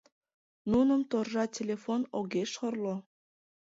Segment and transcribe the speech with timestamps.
[0.71, 2.95] Нуным торжа телефон огеш орло